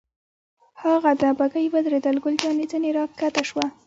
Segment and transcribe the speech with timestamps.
[0.81, 3.65] هاغه ده، بګۍ ودرېدل، ګل جانې ځنې را کښته شوه.